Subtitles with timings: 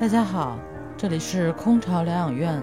[0.00, 0.56] 大家好，
[0.96, 2.62] 这里是空巢疗养院。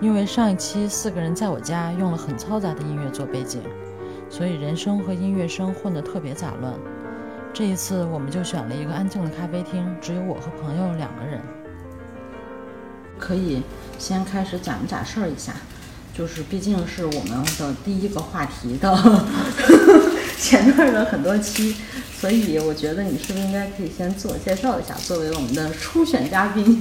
[0.00, 3.60] 因为上一期四个人在我家用了很嘈杂的音乐做背景，
[4.30, 6.72] 所以人声和音乐声混得特别杂乱。
[7.52, 11.40] 这一次我们就选了一个安静的咖啡厅，只有我和朋友两个人。
[13.18, 13.60] 可以
[13.98, 15.52] 先开始假模假式一下，
[16.14, 18.96] 就是毕竟是我们的第一个话题的
[20.38, 21.74] 前段的很多期，
[22.20, 26.78] 所以我觉得你是不是应该可以先自我介绍一下，作为我们的初选嘉宾。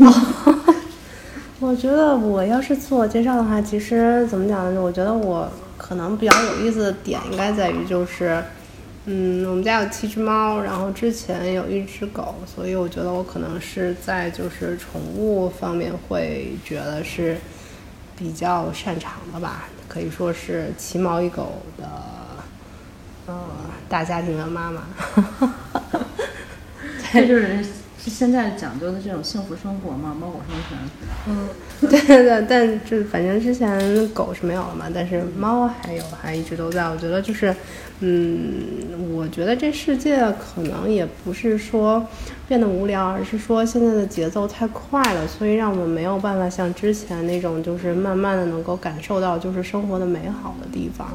[1.62, 4.82] 我觉得我要是自我介绍的话，其实怎么讲呢？
[4.82, 8.44] 我觉得我可能比较有意思的点应该在于就是，
[9.06, 17.38] 嗯，我们家有七只猫，然后之前有一只狗，所以我觉得我可能是在就是宠物方面会觉得是
[18.18, 21.90] 比较擅长的吧，可以说是其猫一狗的，
[23.28, 23.34] 呃，
[23.90, 24.84] 大家庭的妈妈。
[27.12, 27.75] 这就是。
[28.06, 30.16] 是现在讲究的这种幸福生活吗？
[30.20, 30.78] 猫狗双全。
[31.28, 31.50] 嗯，
[31.90, 36.84] 对对对，但就反正之前狗是没有了嘛，但是猫还有，还一直都在。
[36.84, 37.56] 我觉得就是，
[38.02, 42.06] 嗯，我觉得这世界可能也不是说
[42.48, 51.08] 变得无聊，而是说现在的节奏太快了，所以让我们没有办法像之前那种就是慢慢的能够感受到就是生活的美好的地方。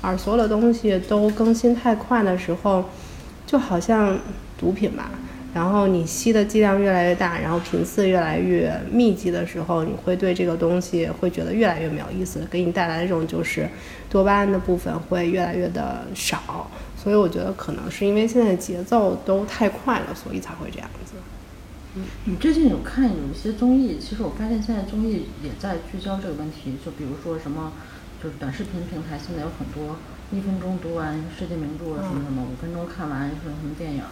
[0.00, 2.86] 而所有的东西都更新太快的时候，
[3.46, 4.16] 就好像
[4.56, 5.10] 毒品吧。
[5.58, 13.68] 然后你吸的剂量越来越大，然后频次越来越密集的时候，你会对这个东西会觉得越来越没有意思，给你带来的这种就是
[14.08, 16.70] 多巴胺的部分会越来越的少。
[16.96, 21.14] 所以我觉得可能是因为现在节奏都太快了，所以才会这样子。
[21.96, 23.98] 嗯，你最近有看有一些综艺？
[23.98, 27.72] 其实我发现现在综艺也在聚焦这个问题，就比如说什么，
[28.22, 29.96] 就是短视频平台现在有很多
[30.30, 34.02] 一分钟读完世界名著什么什么，五分钟看完什么什么电影。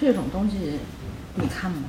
[0.00, 0.78] 这种东西
[1.34, 1.82] 你看吗？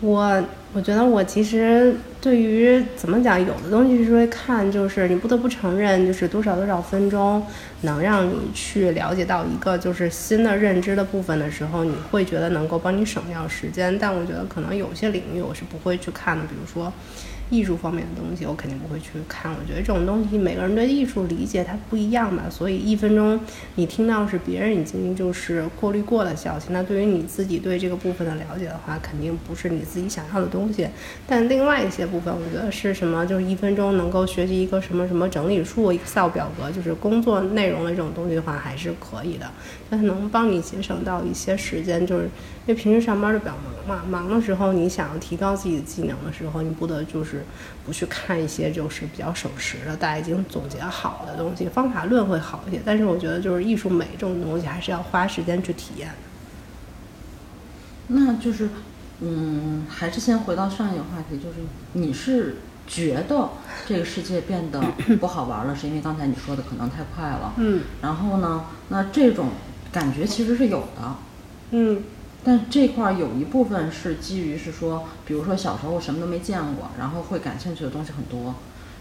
[0.00, 0.42] 我
[0.72, 7.46] 我觉得我其实对于怎么讲，有的东西是会看，就是你不得不承认，就是多少多少分钟
[7.82, 13.96] 能让你去了解到一个就是新的认知的部分的时候，你会觉得能够帮你省掉时间。
[13.98, 16.92] 但我觉得可能有些领域我是不会去看的，比如说。
[17.50, 19.52] 艺术方面的东西，我肯定不会去看。
[19.52, 23.38] 我觉得这种东西，每个人对艺术理解它不一样嘛，所以一分钟
[23.74, 30.88] 你听到是别人已经就是过滤过的消息，那对于你自己对这个部分的了解的话，肯定不是你自己想要的东西。
[31.26, 39.50] 但另外一些部分，我觉得是什么，就是一分钟能够学习一个什么什么整理术、Excel 表格，就是工作内容的这种东西的话，还是可以的。
[39.90, 42.24] 它能帮你节省到一些时间，就是
[42.66, 43.52] 因为平时上班就比较
[43.86, 47.39] 忙嘛，忙的时候你想要提高自己的技能的时候，你不得就是。
[47.84, 52.80] 不去看一些就是比较省时的，大家已经总结好的东西，方法论会好一些。
[52.84, 56.10] 但是我觉得就是艺术美这种东西，还是要花时间去体验。
[58.08, 58.68] 那就是，
[59.20, 61.56] 嗯，还是先回到上一个话题，就是
[61.92, 62.56] 你是
[62.86, 63.50] 觉得
[63.86, 64.80] 这个世界变得
[65.20, 67.52] 不好玩了，是因为刚才你说的可能太快了。
[67.56, 67.82] 嗯。
[68.02, 69.50] 然后呢，那这种
[69.92, 71.16] 感觉其实是有的。
[71.70, 72.02] 嗯。
[72.42, 78.54] 但这块儿有一部分是基于是说，比如说小时候什么都没见过，然后会感兴趣的东西很多，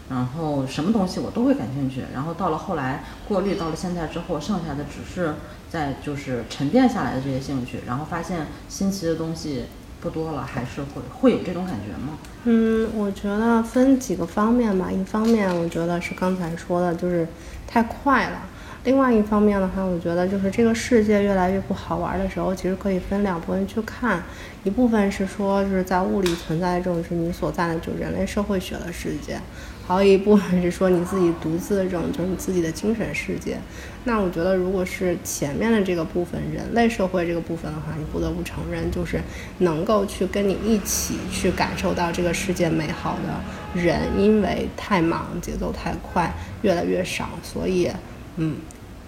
[0.10, 5.36] 然后什么东西我都会感兴趣，然后到了后来过滤到了现在之后，剩下的只是
[5.70, 9.66] 在就是沉淀下来的这些兴趣，然后发现新奇的东西
[10.02, 12.18] 不多了，还是会会有这种感觉吗？
[12.44, 17.28] 嗯，我觉得分几个方面吧，一方面我觉得是刚才说的，就是
[17.68, 18.42] 太快了。
[18.86, 24.24] 另外一方面的话，我觉得就是这个世界越来越不好玩的时候，其实可以分两部分去看。
[24.64, 29.36] 一部分是说，就是在物理存在的这种是你所在的，就人类社会学的世界；
[29.86, 33.58] 还有一部分是说你自己独自的这种，就是你自己的精神世界。
[34.06, 39.20] 那我觉得，如果是前面的这个部分，人类社会这个部分的话，你不得不承认，就是
[39.58, 47.90] 能够去跟你一起去感受到这个世界美好的人，因为太忙，节奏太快，越来越少，所以。
[48.42, 48.56] 嗯，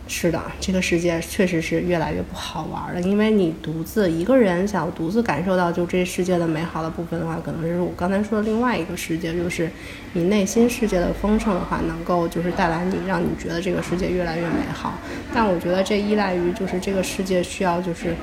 [0.09, 3.01] 是的，这个世界确实是越来越不好玩了。
[3.01, 9.71] 因为你独自一个人想独自感受到就这世界的美好的部分的话，可能是我刚才说的另外一个世界，就是
[10.11, 14.95] 你内心世界的丰盛的话，能够就是带来你让你觉得这个世界越来越美好。
[15.33, 18.13] 但我觉得这依赖于就是这个世界需要就是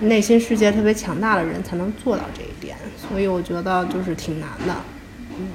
[0.00, 2.76] 内心世界特别强大的人才能做到这一点，
[3.08, 4.74] 所以我觉得就是挺难的。
[5.38, 5.48] 嗯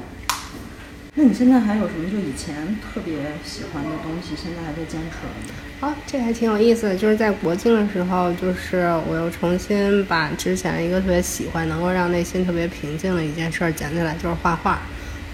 [1.18, 5.86] 那你现在还有什么就以前特别喜欢的东西，现在还在坚持？
[5.86, 6.96] 啊，这还挺有意思的。
[6.98, 14.82] 就是在国庆的时候，就是我又重新把之前一个特别喜欢、能够让内心特别平静的一件事儿捡起来，就是画画。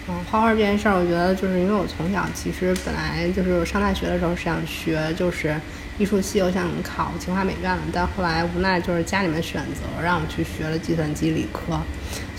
[0.08, 5.60] 嗯，画画这件事儿，我觉得就是因为我从小其实本来就是上大学的时候是想学就是
[5.98, 11.80] 艺术系，我想考清华美院的，但后来无奈就是家里面选择让我去学了计算机理科。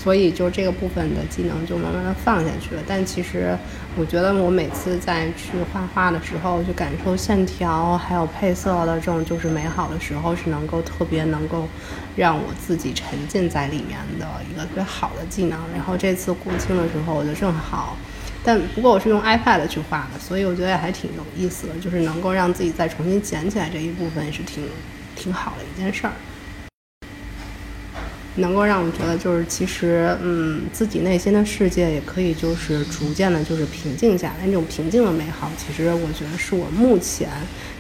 [0.03, 3.57] 所以就这个部分的技能就慢慢的放下去了，但其实
[3.97, 11.69] 我觉得我每次在去画画的时候，去感受线条还有配色的这种就是美好的时候，是能够特别能够
[12.17, 15.59] 让我自己沉浸在里面的一个特别好的技能。
[15.73, 17.97] 然后这次国庆的时候，我就正好，
[18.43, 24.65] 但不过我是用 iPad 去画的，所以我觉得也还挺有意思的，就是能够让自己再重新捡起来这一部分，是挺
[25.15, 26.13] 挺好的一件事儿。
[28.37, 34.47] 能够让我觉得，就是其实，嗯，自己内心的世界也可以就是逐渐的，就是平静下来。
[34.47, 37.29] 那种平静的美好，其实我觉得是我目前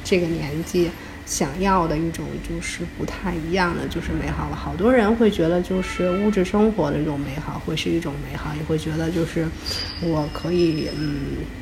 [0.04, 0.90] 这个年纪
[1.24, 4.56] 想要的一种，就是不太一样的，就是美好了。
[4.56, 9.46] 好多人会觉得，就是物质生活的那种美好会是一种美好，也会觉得就是
[10.02, 11.61] 我可以，嗯。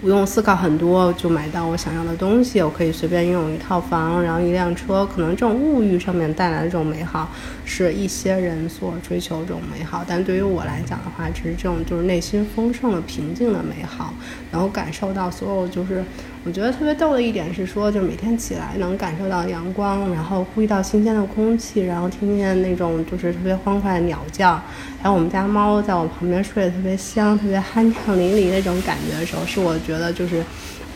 [0.00, 5.04] 不用思考很多就买到我想要的东西，我可以随便拥有一套房，然后一辆车。
[5.06, 7.28] 可能这种物欲上面带来的这种美好，
[7.64, 10.04] 是一些人所追求这种美好。
[10.06, 14.14] 但对于我来讲的话，其实这种就是内心丰盛的、平静的美好，
[14.52, 16.04] 然后感受到所有就是。
[16.48, 24.54] 我觉得特别逗的一点是说，就是每天起来能感受到阳光，然后呼吸到新鲜的空气，然后听见那种就是特别欢快的鸟叫，
[24.98, 30.42] 还有我们家猫在我旁边睡得特别香、特别酣畅淋漓那种感觉的时候，是我觉得就是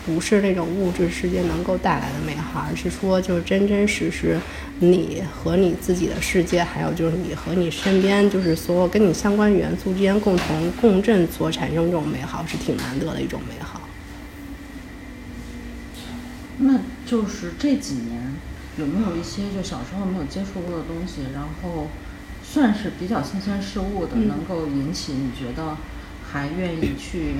[0.06, 4.38] 不是那种物质世界能够带来的美好，而是说就是真真实实
[4.78, 13.81] 你和你自己的世界，还有就是你和你身边就是所有跟你相关元素之间共同共振所产生这种美好，是挺难得的一种美好。
[16.64, 18.34] 那就是这几年
[18.78, 21.88] 有没有一些就小时候没有接触过的东西，然后
[22.42, 25.76] 算是比较新鲜事物的，能够引起你觉得
[26.30, 27.34] 还愿意去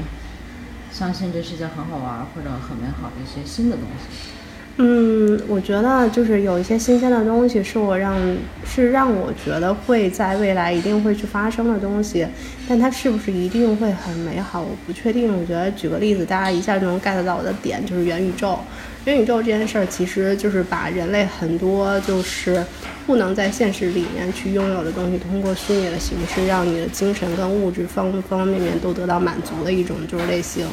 [0.90, 4.30] 相信这世界很好玩或者很美好的一些新的东西？
[4.78, 8.16] 嗯，我觉得就是有一些新鲜的东西，是我让
[8.64, 12.26] 是让我觉得会在未来一定会去发生的东西，
[12.66, 15.38] 但它是不是一定会很美好，我不确定。
[15.38, 18.58] 我觉得举个例子，大家一下就能 get 到我的点，就是元宇宙。
[19.04, 22.64] 元宇宙这件事儿，其实就是把人类很多就是
[23.04, 30.64] 不能在现实里面去拥有的东西，通过虚拟的形式，让你的精神跟物质方方面面都得到满足的一种就是类型。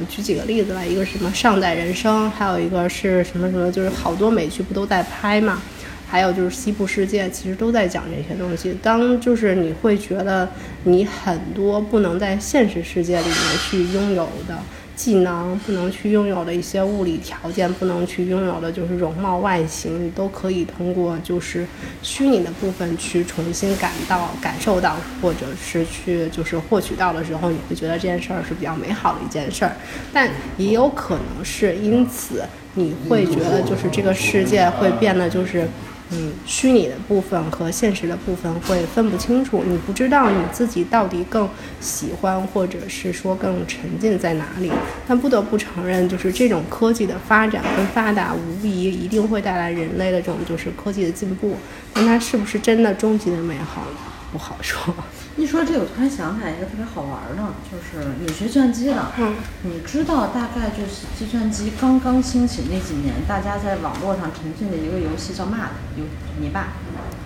[0.00, 5.60] 我举几个例子吧，一个什么上载人生，还有一个是什么什么，就是好多美剧不都在拍嘛？
[6.08, 6.72] 还有就是西。
[6.72, 8.74] 部世界，其实都在讲这些东西。
[8.82, 10.48] 当就是你会觉得
[10.84, 13.36] 你很多不能在现实世界里面
[13.68, 14.56] 去拥有的。
[14.96, 21.66] 技能不能去拥有的一些物理条件，不能去拥有的就是容貌外形，你都可以通过就是
[22.02, 29.72] 虚拟的部分去重新感到、感受到，或者是去就是获取到的时候，你会觉得这件事儿是比较美好的一件事儿。
[30.12, 32.42] 但也有可能是因此
[32.74, 35.68] 你会觉得就是这个世界会变得就是。
[36.10, 41.48] 嗯，虚拟的部分和现实的部分会分不清楚，你不知道你自己到底更
[41.80, 44.70] 喜欢，或者是说更沉浸在哪里。
[45.08, 51.56] 但不得不承认，就是这种科技的发展跟发达，无疑一定会带来人类的这种就是科技的进步。
[51.94, 53.86] 但它是不是真的终极的美好，
[54.30, 54.94] 不好说。
[55.36, 66.04] 一说这个，我突然想起来一个特别好玩的，就是你学计算机的，嗯，你知道大概就是计算机刚刚兴起那几年，大家在网络上沉浸的一个游戏叫 MUD，有
[66.38, 66.74] 泥巴。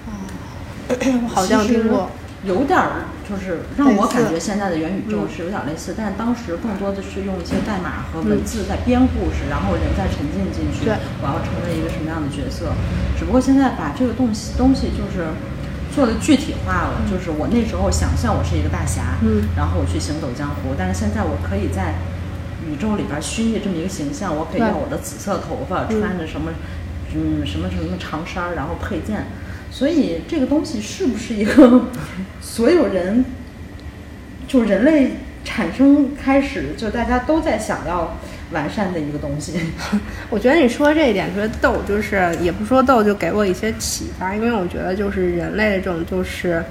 [0.09, 2.11] 哦， 好像听过。
[2.45, 10.87] 有点儿，就是让我感觉现在的元宇宙是有点类似，但当时更多的是用一些代码和文字在编故事，然后人在沉浸进去。
[10.87, 10.95] 对。
[11.21, 12.73] 我要成为一个什么样的角色？
[13.19, 15.29] 只不过现在把这个东西东西就是。
[15.95, 20.75] 做的具体化了，就是我那时候想象我是一个大侠，嗯，然后我去行走江湖。
[20.79, 21.95] 但是现在我可以在
[22.69, 26.53] 宇宙里边虚拟这么一个形象，我可以用我的紫色头发，穿着什么，
[27.15, 29.27] 嗯，什么什么长衫，然后配件。
[29.71, 31.87] 所以这个东西是不是一个
[32.41, 33.25] 所有人，
[34.47, 35.13] 就人类
[35.45, 38.17] 产生开始，就大家都在想要。
[38.51, 39.61] 完善的一个东西，
[40.31, 46.65] 我觉得你说这一点特别逗，就是也不说逗，就给我一些启发，因为我觉得就是人类的这种就是。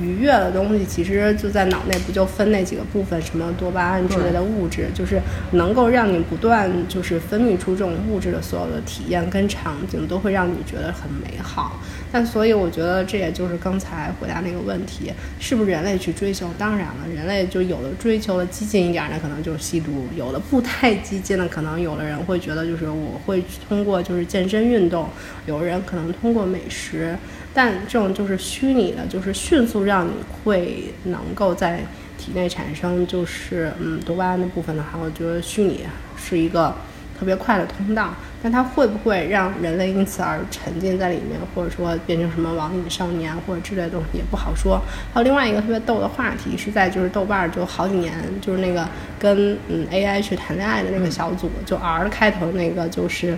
[0.00, 5.20] 愉悦的东西其实就在脑内，不就分那几个部分，什么多巴胺之类的物质，就是
[5.50, 11.80] 能够让你不断就是分泌出这种物质的所有的体验跟场景，都会让你觉得很美好。
[12.10, 16.48] 但所以我觉得这也就是刚才回答那个问题，是不是人类去追求？
[16.58, 25.08] 当然了，人类就有的追求的激进一点的，可能就是吸毒；有的不太激进的，可能有的人会觉得就是我会通过就是健身运动，
[25.46, 27.16] 有的人可能通过美食。
[27.54, 30.12] 但这种就是虚拟的，就是迅速让你
[30.44, 31.80] 会能够在
[32.16, 35.80] 体内产生就是嗯多巴胺的部分的话，我觉得虚拟
[36.16, 36.74] 是一个
[37.18, 38.14] 特别快的通道。
[38.40, 44.80] 但它会不会让人类因此而沉浸在里面，或者说变成什么网瘾少年或者之类的东西也不好说。
[45.12, 53.36] 还有另外一个特别逗的话题是在就是豆瓣儿就好几年就是那个跟嗯 AI 去谈恋爱的那个小组，就 R 开头那个就是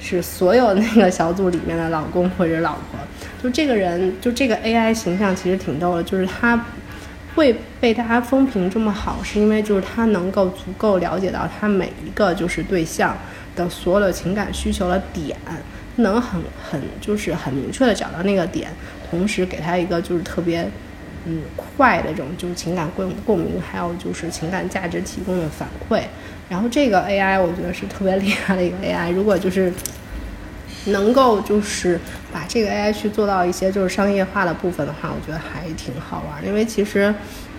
[0.00, 2.98] 是所有那个小组里面的老公或者老婆，
[3.42, 6.64] 就这个人就这个 AI 形象其实挺逗的，就是他
[7.40, 13.16] 会被大家风评这么好，是因为就是他能够足够了解到他每一个就是对象。
[13.56, 15.36] 的所有的情感需求的点，
[15.96, 18.70] 能很很就是很明确的找到那个点，
[19.10, 20.62] 同时给他一个就是特别
[21.26, 26.02] 嗯快的这种就是情感共共鸣，还有就是情感价值提供的反馈。
[26.48, 29.72] 然后这个 AI 我觉得是特别厉害的一个 AI，如果就是
[30.86, 31.98] 能够就是
[32.32, 36.46] 把这个 AI 去做到一些就是商业化的部分的话，我觉得还挺好玩。
[36.46, 37.14] 因为其实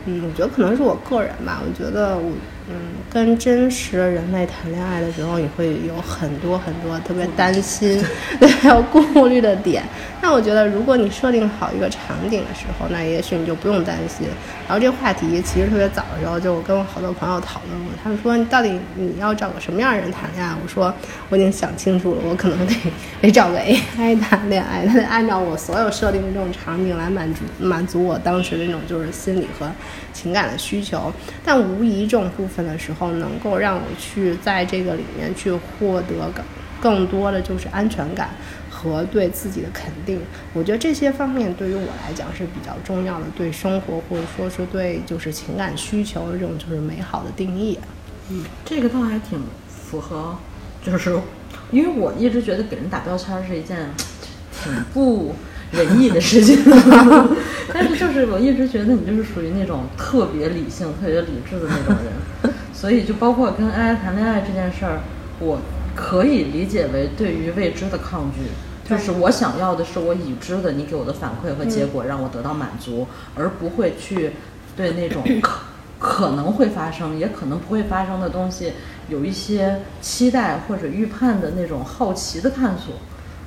[0.05, 2.31] 嗯，我觉得可能是我个人吧，我觉得我。
[2.70, 2.75] 嗯，
[3.10, 8.01] 跟真实的人类谈恋爱的时候，你会有很多很多特别担心、
[8.39, 9.84] 对，还有顾虑的点。
[10.22, 14.27] 那我觉得，如果你设定好一个场景的时候，那也许你就不用担心。
[14.68, 20.56] 然后这个话题其实特别早的时候，就我跟我好多朋友讨论过，他们说你到底你要找个什么样的人谈恋爱？
[20.63, 20.94] 我说
[21.30, 22.75] 我已经想清楚了，我可能得
[23.22, 29.70] 得找个 AI 谈恋爱，他得按照我所有设定的这种场景来满足满足我当时的那种就是心理和
[30.13, 31.12] 情感的需求。
[31.44, 36.46] 但无疑这种部分的时候，能够让我去在这个里面去获得更
[36.82, 38.30] 更多的就是安全感。
[38.74, 40.20] 和对自己的肯定，
[40.53, 47.77] 我觉得这些方面对于我来讲是比较重要的，对生活或者说是对就是情感需求的这种就是美好的定义。
[48.32, 50.36] 嗯，这个倒还挺符合，
[50.84, 51.15] 就是
[51.70, 53.77] 因为我一直觉得给人打标签是一件
[54.51, 55.36] 挺不
[55.70, 56.58] 仁义的事情，
[57.72, 62.12] 但是就是我一直觉得你就是属于那种特别理性、特别理智的那种人，
[62.81, 65.01] 所以就包括跟 AI 谈恋爱这件事儿，
[65.39, 65.59] 我
[65.95, 68.41] 可以理解为对于未知的抗拒。
[68.89, 74.31] 就是我想要的是我已知的，你给我的反馈和结果让我得到满足，而不会去
[74.75, 75.59] 对那种 可
[76.00, 78.73] 可能会发生也可能不会发生的东西
[79.09, 82.95] 有一些期待或者预判的那种好奇的探索。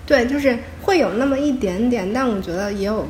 [0.07, 3.05] 对，就是会有那么一点点，但我觉得也有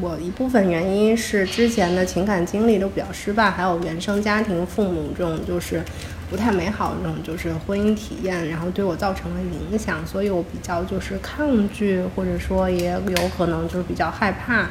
[0.00, 5.82] 我一部分原因是之前的情感经历都比较失败，还有原生家庭父母这种就是。
[6.30, 14.70] 不太美好的那种就是婚姻体验，然后对我造成了影响，所以我比较就是抗拒，或者说也有可能就是比较害怕，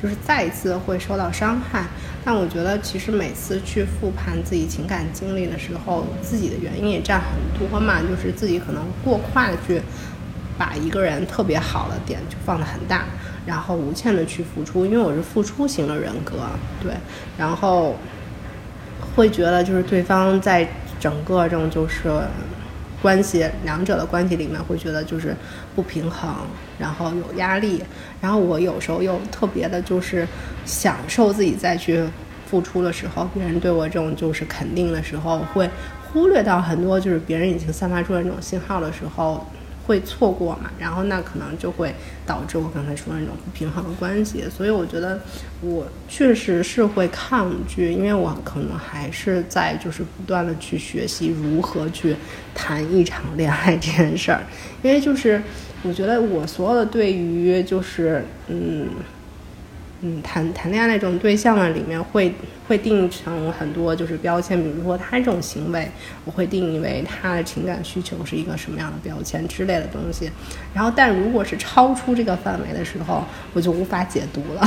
[0.00, 1.84] 就是再一次会受到伤害。
[2.24, 9.82] 但我觉得其实每次去复盘自己情感经历的时候，自己的原因也占很多嘛，就是自己可能过快的去
[10.56, 13.04] 把一个人特别好的点就放得很大，
[13.46, 16.36] 然后无限的去付出，因为我是付出型的人格，
[16.82, 16.92] 对，
[17.38, 17.96] 然后
[19.14, 20.68] 会觉得就是对方在。
[21.00, 22.10] 整个这种就是
[23.00, 25.34] 关系，两者的关系里面会觉得就是
[25.74, 26.30] 不平衡，
[26.78, 27.82] 然后有压力，
[28.20, 30.28] 然后我有时候又特别的就是
[30.66, 32.04] 享受自己再去
[32.44, 35.70] 付出的时候，别人对我这种就是肯定的时候，会
[36.12, 39.42] 忽略到很多就是别人已经散发出来这种信号的时候。
[39.86, 40.70] 会错过嘛？
[40.78, 41.94] 然后那可能就会
[42.26, 44.44] 导致我刚才说那种不平衡的关系。
[44.48, 45.20] 所以我觉得
[45.60, 52.16] 我确实是会抗拒，因为我可能还是在就是不断的去学习如何去
[52.54, 54.42] 谈一场恋爱这件事儿。
[54.82, 55.42] 因为就是
[55.82, 58.88] 我觉得我所有的对于就是嗯。
[60.02, 62.34] 嗯，谈谈恋爱那种对象啊，里面会
[62.66, 65.86] 会定义成很多就是标签，比如说他这种行为，
[66.24, 70.30] 我会定义为他的情感需求是一个什么样的标签之类的东西。
[70.72, 74.66] 然后，但如果是超出这个范围的时候，我就无法解读了。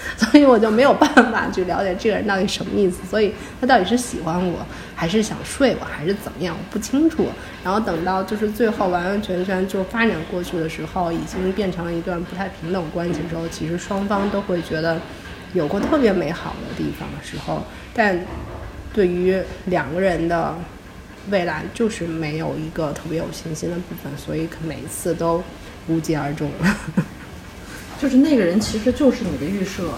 [0.16, 7.28] 所以我就没有办法去了解这个人到底什么意思，所以他到底是喜欢我，还是想睡我，还是怎么样，我不清楚。
[7.62, 14.98] 然后等到就是最后完完全全就发展过去的时候，已经变成了一段不太平等关系之后，其实双方都会觉得
[15.52, 18.18] 有过特别美好的地方的时候，但
[18.92, 20.54] 对于两个人的
[21.28, 25.42] 未来就是没有一个特别有信心的部分，所以每一次都
[25.88, 26.50] 无疾而终。
[28.00, 29.90] 就是那个人其实就是你的预设，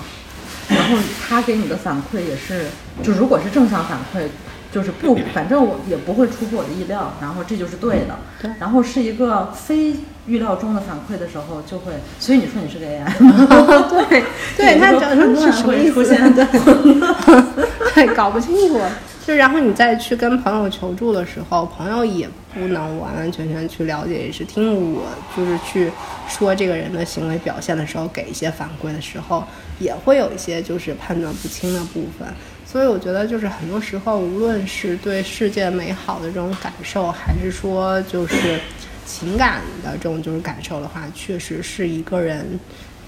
[0.68, 2.66] 然后他给你的反馈也是，
[3.02, 4.26] 就如果是正向反馈，
[4.72, 8.18] 就是不，反正我也不会出乎我的意料，然后这就是对的。
[8.40, 8.50] 对。
[8.58, 9.94] 然后是一个非
[10.26, 13.04] 预料中的反馈的时候，就会，所以你说你是个 AI，
[14.08, 14.24] 对，
[14.56, 16.02] 对他整个是什么意思？
[17.94, 18.80] 对，搞不清楚。
[19.24, 25.04] 就然后你再去跟朋友求助的时候，朋友也不能完完全全去了解，也是听我
[25.36, 25.92] 就是去
[26.26, 29.44] 说这个人的行为表现的时候，给一些反馈的时候，
[29.78, 32.26] 也会有一些就是判断不清的部分。
[32.72, 38.58] 所以我觉得就是很多时候，无论是对世界美好的这种感受，还是说就是
[39.04, 42.58] 情感的这种就是感受的话，确实是一个人，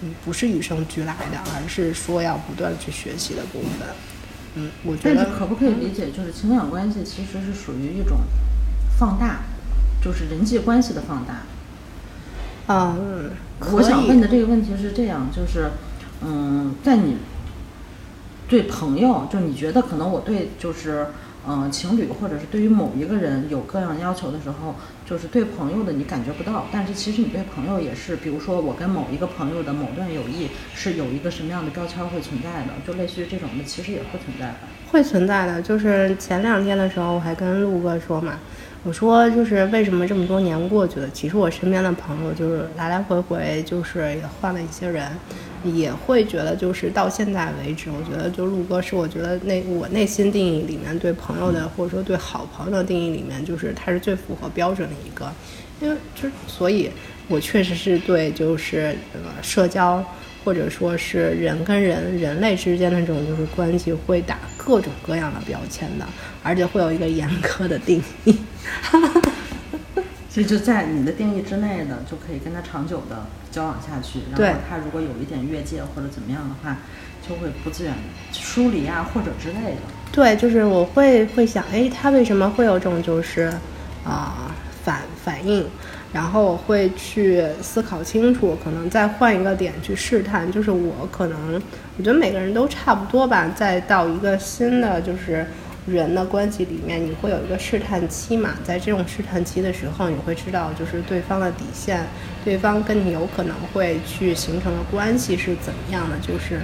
[0.03, 3.89] 嗯，不是与生俱来的，而是说要不断去学习的部分。
[4.57, 8.19] 嗯，我觉得可不可以理解，就是情感关系其实是属于一种
[8.99, 9.39] 放大，
[10.05, 11.39] 就是人际关系的放大。
[12.69, 13.31] 嗯，
[13.73, 15.71] 我想问的这个问题是这样，就是，
[16.23, 17.17] 嗯，在你
[18.49, 21.07] 对朋友，就你觉得可能我对就是，
[21.49, 24.75] 嗯，情侣或者是对于某一个人有各样要求的时候，
[25.07, 34.55] 就是对朋友的你感觉不到，但是其实你对朋友也是，比如说我跟某一个朋友的某段友谊是有一个什么样的标签会存在的，就类似于这种的，其实也会存在的。
[34.91, 38.39] 会存在的，就是前两天的时候我还跟陆哥说嘛。
[38.87, 45.11] 我说，就是为什么这么多年过去了，其实我身边的朋友就是来来回回，就是也换了一些人，
[45.65, 55.33] 也会觉得就是到现在为止，我觉得就陆哥是我觉得那我内心定义里面对朋友的，或者说对好朋友的定义里面，就是他是最符合标准的一个，
[55.81, 56.91] 因为就所以，
[57.29, 60.05] 我确实是对就是呃社交。
[60.45, 66.05] 或者说是人跟人、人类之间的这种就是关系，会打各种各样的标签的，
[66.43, 68.37] 而且会有一个严苛的定义。
[70.35, 74.19] 其实就在你的定义之内的，就可以跟他长久的交往下去。
[74.37, 76.77] 然后他如果有一点越界或者怎么样的话，
[77.23, 77.95] 就会不自愿
[78.33, 79.81] 疏离啊，或者之类的。
[80.11, 83.43] 对，就是我会会想，哎，他为什么会有这种就是
[84.05, 85.65] 啊反反应？
[86.13, 90.51] 然后我会去思考清楚，可能再换一个点去试探。
[90.51, 91.63] 就是我可能，
[91.97, 93.49] 我觉得每个人都差不多吧。
[93.55, 95.47] 再到一个新的就是
[95.87, 98.51] 人的关系里面，你会有一个试探期嘛？
[98.65, 102.05] 在这种试探期的时候，你会知道就是对方的底线，
[102.45, 106.61] 对方跟你有可能会去形成的关系是怎么样的，就是。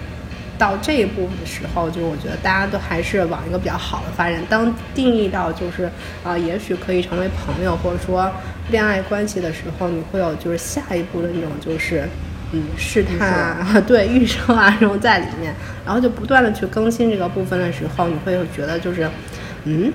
[0.59, 4.43] 到这一步的时候，就我觉得大家都还是往一个比较好的发展。
[4.51, 5.91] 当定义到就是
[6.23, 8.31] 啊，也许可以成为朋友或者说
[8.71, 12.07] 恋爱关系的时候，你会有就是下一步的那种就是
[12.53, 19.09] 嗯试探啊， 对预设啊然后在里面，然后就不断的去更新这个部分的时候，你会觉得就是
[19.65, 19.93] 嗯。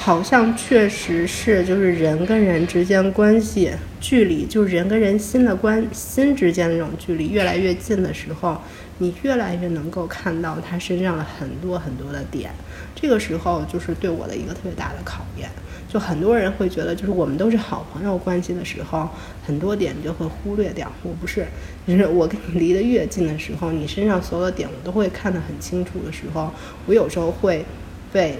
[0.00, 8.62] 好像确实是，就是人跟人之间关系距离，就是人跟人心的关心之间的这种距离越来越近的时候，
[8.98, 12.52] 你越来越能够看到他身上的很多很多的点。
[12.94, 15.50] 这个时候就是对我的一个特别大的考验。
[15.88, 19.08] 就很多人会觉得，就是我们都是好朋友关系的时候，
[19.48, 20.92] 很多点就会忽略掉。
[21.02, 21.44] 我不是，
[21.86, 26.52] 就是我跟你离得越近的时候，你身上所有的点我都会看得很清楚的时候，
[26.86, 27.64] 我有时候会
[28.12, 28.38] 被。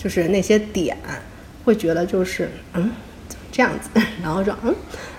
[0.00, 0.96] 就是那些点，
[1.64, 2.88] 会觉得就是嗯，
[3.26, 3.90] 怎么这样子？
[4.22, 4.72] 然后说嗯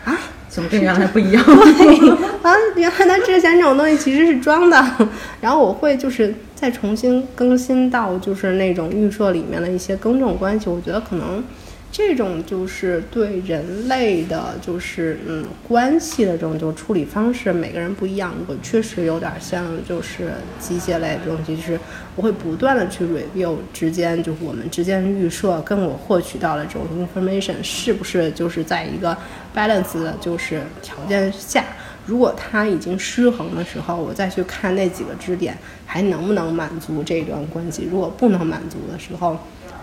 [0.05, 1.43] 啊，怎么跟原来不一样？
[2.41, 5.09] 啊，原来他之前这种东西其实是装的。
[5.41, 10.69] 然后我会就是再重新更新到就是那种预设里面的一些更正关系。
[10.69, 11.43] 我觉得可能。
[11.91, 18.33] 这种就是对人类的，就是嗯关系的这种就处理方式，每个人不一样。
[18.47, 21.79] 我确实有点像就是机械类的东西，就是
[22.15, 26.83] 我会不断的去 review 之间，就是我们之间预设跟我获取到的这种
[27.15, 29.17] information 是不是就是在一个
[29.55, 31.65] balance 的就是条件下，
[32.05, 37.87] 如果它已经失衡的时候，我再去看那几个支点还能不能满足这段关系。
[37.91, 39.35] 如果不能满足的时候。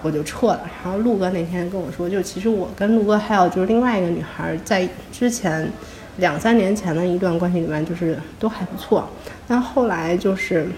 [0.07, 0.61] 我就撤了。
[0.85, 5.69] 然后陆哥那天跟我说，就其实我跟陆哥还有就是另外一个女孩，在之前
[6.19, 9.09] 两三年前的一段关系里面，就是都还不错。
[9.49, 10.69] 但后来就是，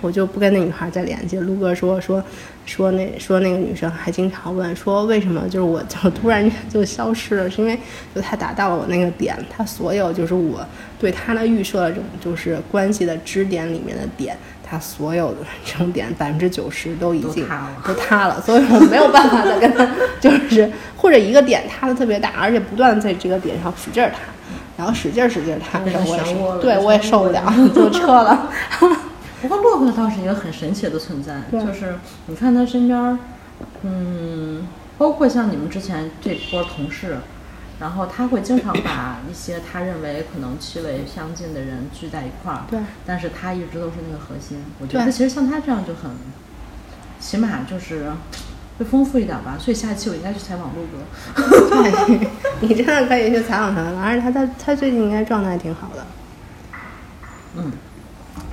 [0.00, 1.38] 我就不跟那女孩再联系。
[1.38, 2.22] 陆哥说说
[2.64, 7.76] 说那说那个女生还经常问说为什么就是我就突然就消失了，是因为
[8.14, 10.64] 就他达到了我那个点，他所有就是我
[10.98, 14.36] 对他的预设的这种就是关系的支点里面的点。
[14.72, 17.46] 他所有的这种点百分之九十都已经
[17.84, 19.86] 都塌了，所以我没有办法再跟他
[20.18, 24.20] 就是或者一个点塌的特别大，而且不断在这个点上使劲塌，
[24.78, 28.48] 然后使劲使劲塌，然后我也对我也受不了，就撤了。
[29.42, 31.96] 不过洛克倒是一个很神奇的存在，就是
[32.28, 33.18] 你看他身边，
[33.82, 37.18] 嗯，包括像你们之前这波同事。
[37.82, 42.78] 然后他会经常把一些他认为可能气味相近的人聚在一块儿，对。
[43.04, 44.56] 但是他一直都是那个核心。
[44.78, 46.08] 我觉得其实像他这样就很，
[47.18, 48.12] 起码就是
[48.78, 49.56] 会丰富一点吧。
[49.58, 51.02] 所以下一期我应该去采访陆哥。
[51.34, 52.28] 对，
[52.62, 56.06] 你真的可以去采访他，而且他他他最近应该状态挺好的。
[57.56, 57.72] 嗯，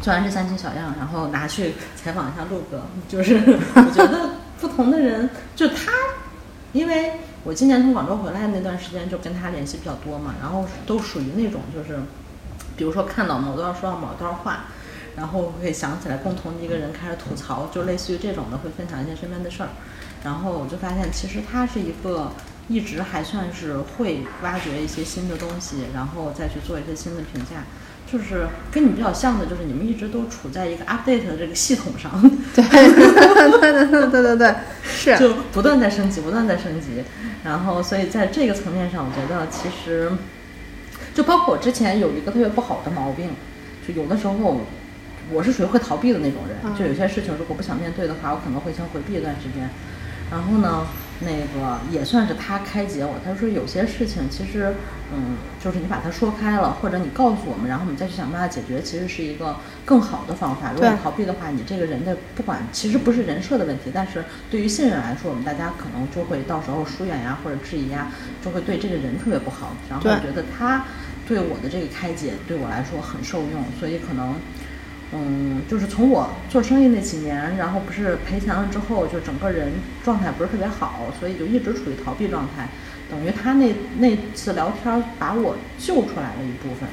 [0.01, 2.81] 做完这三期小样，然后拿去采访一下陆哥。
[3.07, 3.35] 就是
[3.77, 5.91] 我觉得不同的人，就他，
[6.73, 7.11] 因为。
[7.49, 11.99] 我今年从广州回来那段时间，就跟他联系比较多嘛，然后都属于那种就是，
[12.77, 14.65] 比如说看到某段说到某段话，
[15.15, 19.69] 然后会想起来共同的一个人开始吐槽，就类似于这种的，会分享一些身边的事儿。
[20.23, 22.33] 然后我就发现，其实他是一个
[22.67, 27.63] 一直还算是会挖掘一些新的东西，然后再去做一些新的评价。
[28.11, 32.19] 就是跟你比较像的，就是你们一直都处在一个 update 的这个系统上，
[32.55, 37.03] 对，对对对对对对，是，就不断在升级，不断在升级。
[37.43, 40.11] 然后，所以在这个层面上，我觉得其实，
[41.13, 43.29] 就包括我之前有一个特别不好的毛病，
[43.87, 44.33] 就有的时候
[45.31, 49.69] 我是属于会逃避的那种人，就有些事情如果不想面对的话，我可能会先回避一段时间。
[50.31, 50.87] 然后呢？
[51.19, 53.15] 那个也算是他开解我。
[53.25, 54.73] 他说有些事情其实，
[55.13, 60.71] 嗯，就是你把它说开了，或者你告诉我们，然后我们再去想办法解决，其实是一个更好的方法。
[60.73, 68.11] 如果逃避的话，你这个人的不管其实不是人设的问题，但是对于信任来说，我们大家可能就会到时候疏远呀，或者质疑呀，
[68.43, 69.73] 就会对这个人特别不好。
[69.89, 70.85] 然后我觉得他
[71.27, 74.35] 对我的这个开解对我来说很受用，所以可能。
[75.11, 79.71] 嗯，就是从我做生意那几年，然后不是赔钱了之后，就整个人
[80.03, 82.69] 状态不是特别好，所以就一直处于逃避状态。
[83.09, 86.87] 等于他那那次聊天把我救出来了一部分，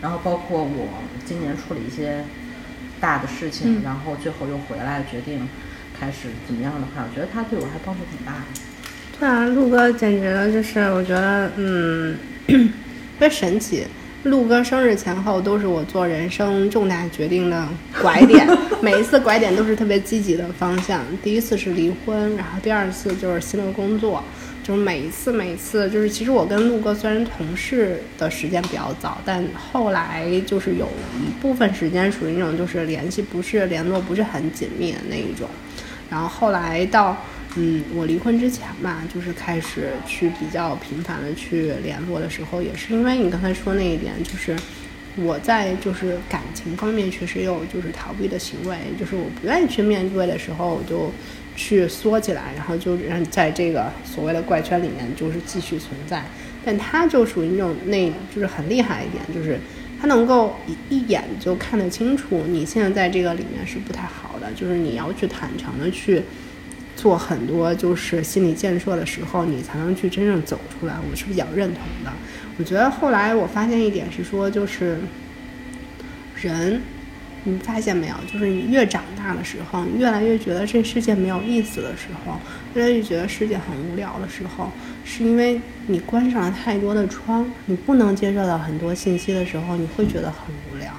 [0.00, 2.24] 然后包括我今年处理一些
[3.00, 5.48] 大的事情，然后最后又回来决定
[5.98, 8.46] 开始怎么样的话，我觉得他对我还帮助挺大的。
[9.18, 13.84] 对啊，陆哥简直了，就是我觉得嗯， 特别神奇。
[14.26, 17.66] 陆哥生日前后都是我做人生重大决定的
[18.02, 18.44] 拐点，
[18.82, 21.00] 每一次拐点都是特别积极的方向。
[21.22, 24.24] 第一次是离婚，然后第二次就是新的工作，
[24.64, 30.88] 就是每一次每一次就是其实我跟陆哥虽然同事的时间比较早，但后来就是有
[31.20, 35.48] 一部分时间属于那种就是联系不是联络不是很紧密的那一种，
[36.10, 37.16] 然后后来到。
[37.58, 44.54] 嗯，我离婚之前吧，就是开始去比较频繁的去联络的时候，也是因为你刚才说那一点，就是
[45.16, 51.10] 我在就是感情方面确实有就是逃避的行为，就是我不愿意去面对的时候，我就
[51.56, 56.22] 去缩起来，然后就让在这个所谓的怪圈里面就是继续存在。
[56.62, 59.58] 但他就属于那种那就是很厉害一点，就是
[59.98, 66.22] 他能够一一眼就看得清楚你现在在这个里面是不太好的，就是你要去坦诚的去。
[66.96, 70.94] 做很多就是心理建设的时候，你才能去真正走出来。
[71.08, 72.10] 我是比较认同的。
[72.58, 74.98] 我觉得后来我发现一点是说，就是
[76.34, 76.80] 人，
[77.44, 78.14] 你发现没有？
[78.32, 82.40] 就是你越长大的时候，你越来越觉得这世界没有意思的时候，
[82.74, 84.72] 越来越觉得世界很无聊的时候，
[85.04, 90.90] 是因为你关上了太多的窗，你不能接受到很多信息的时候，你会觉得很无聊。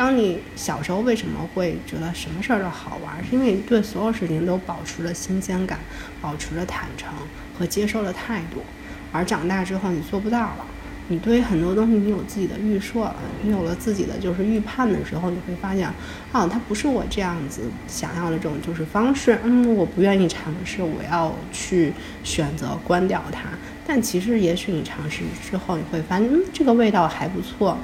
[0.00, 3.22] 当你小时候为什么会觉得什么事儿都好玩？
[3.22, 5.78] 是因为你对所有事情都保持了新鲜感，
[6.22, 7.12] 保持着坦诚
[7.54, 8.62] 和接受的态度。
[9.12, 10.64] 而长大之后，你做不到了。
[11.08, 15.86] 你对于很多东西，你有自己的预设了，你有了自己的就是预判的时候，你会发现，
[16.32, 19.38] 啊，它不是我这样子想要的这种就是方式。
[19.44, 21.92] 嗯，我不愿意尝试，我要去
[22.24, 23.50] 选择关掉它。
[23.86, 27.76] 但其实，也许你尝试之后，你会发现，嗯，这个味道还不错。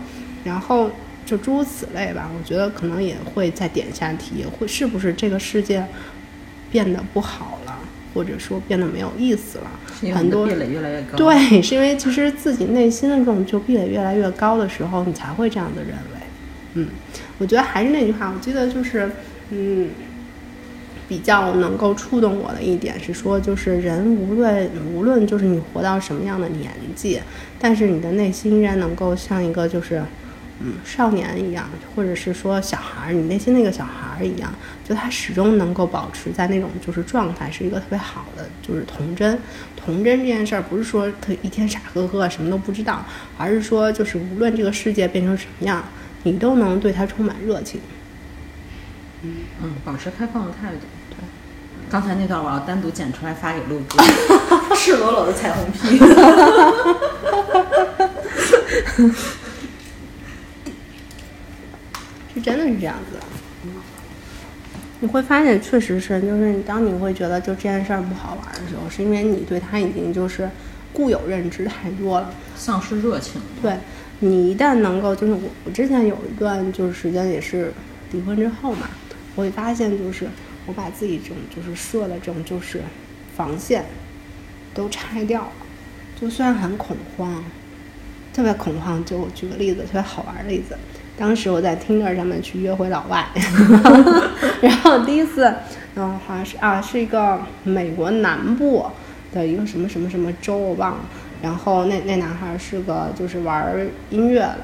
[0.42, 0.90] 然后。
[1.26, 5.84] 就诸如此类吧，我觉得可能也会再点下题，会是不是这个世界
[6.70, 7.76] 变得不好了，
[8.14, 10.14] 或者说变得没有意思了？
[10.14, 11.18] 很多壁垒越来越高。
[11.18, 16.20] 对， 是因为其实自己内心的这种就壁垒越来越高的时候，你才会这样的认为。
[16.74, 16.88] 嗯，
[17.38, 19.10] 我觉得还是那句话，我记得就是
[19.50, 19.90] 嗯，
[21.08, 27.20] 比较能够触动我的一点是说，就是人无论无论就是你活到什么样的年纪，
[27.58, 30.04] 但是你的内心依然能够像一个就是。
[30.58, 34.50] 嗯，少年一样，或者是说小孩儿，你内心那个小孩儿一样，
[34.88, 39.38] 就他始终能够保持在那种就是状态，是一个特别好的，就是童真。
[39.76, 43.04] 童真这件事儿不是说他一天傻呵呵什么都不知道，
[43.36, 45.84] 而是说就是无论这个世界变成什么样，
[46.22, 47.80] 你都能对他充满热情。
[49.22, 50.78] 嗯嗯，保持开放的态度。
[51.10, 51.16] 对，
[51.90, 54.02] 刚才那段我要单独剪出来发给露哥，
[54.74, 55.98] 赤裸裸的彩虹屁。
[62.40, 63.18] 真的是这样子，
[65.00, 70.48] 你会发现，确实是，就是当你会觉得就这件事儿不好玩的时候，是因为你对他已经就是
[70.92, 73.40] 固有认知太多了，丧失热情。
[73.60, 73.76] 对，
[74.20, 77.72] 你一旦能够，就是我我之前有一段就是时间也是
[78.12, 78.88] 离婚之后嘛，
[79.34, 80.26] 我会发现就是
[80.64, 82.80] 我把自己这种就是设的这种就是
[83.36, 83.84] 防线
[84.72, 85.52] 都拆掉了，
[86.18, 87.44] 就虽然很恐慌，
[88.32, 89.04] 特别恐慌。
[89.04, 90.74] 就我举个例子，特别好玩的例子。
[91.18, 93.26] 当时我在 Tinder 上面去约会老外，
[94.60, 95.52] 然后第一次，
[95.94, 98.84] 嗯，好像是啊，是一个美国南部
[99.32, 100.98] 的一个什么什么什么州，我忘了。
[101.42, 103.74] 然后那那男孩是个就是玩
[104.10, 104.58] 音乐的，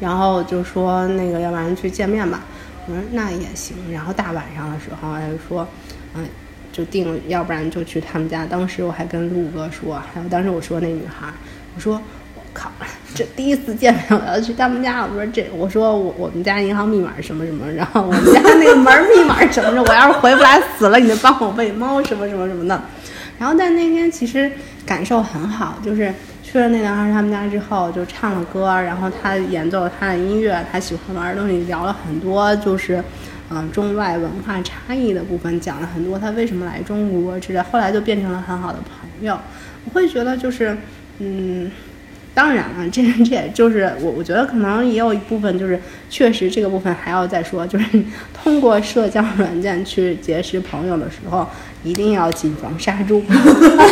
[0.00, 2.40] 然后就说那个要不然去见面吧，
[2.86, 3.76] 我说那也行。
[3.92, 5.66] 然后大晚上的时候，他就说，
[6.14, 6.26] 嗯，
[6.72, 8.44] 就定了，要不然就去他们家。
[8.46, 11.28] 当时我还跟陆哥说，还有当时我说那女孩，
[11.76, 11.94] 我说
[12.34, 12.70] 我靠，
[13.14, 22.82] 这第一次见面我要去他们家，我说这，我说我我们家银行密码什么什么，然后我们家那个门密码什么的，我要是回不来死了，你就帮我喂猫什么什么什么的。
[23.38, 24.50] 然后但那天其实
[24.84, 26.12] 感受很好，就是。
[26.46, 33.02] 去了那男孩他们家之后，就唱了歌，然后他演奏他的音乐，他喜欢玩的东西，聊了很多，就是，
[33.50, 39.36] 嗯，中外文化差异的部分，讲了很多他为什么来中国之类，后来就变成了很好的朋友。
[39.84, 40.76] 我会觉得就是，
[41.18, 41.68] 嗯。
[42.34, 47.84] 当然了，这这也就是我，我觉得可能也有一部分就是，确实这个部分还要再说，就是
[48.34, 51.46] 通过社交软件去结识朋友的时候，
[51.84, 53.22] 一定要谨防杀猪，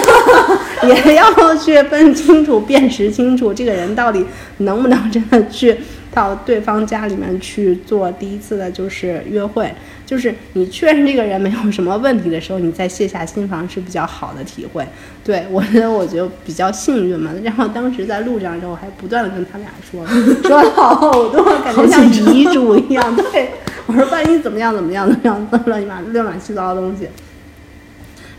[0.88, 4.26] 也要去分清楚、辨识清楚这个人到底
[4.58, 5.76] 能不能真的去。
[6.14, 9.72] 到对方家里面去做第一次的，就是约会，
[10.04, 14.86] 就是你确认这个人没有什么问题的时候，你再卸下心防是比较好的体会。
[15.24, 17.30] 对我觉得，我觉得比较幸运嘛。
[17.42, 20.06] 然后当时在路上的时候，我还不断的跟他俩说，
[20.46, 23.16] 说了好多，感觉像遗嘱一样。
[23.16, 23.52] 对
[23.86, 27.08] 我说，万一怎么样怎么样怎么样，乱七八乱乱七糟的东西。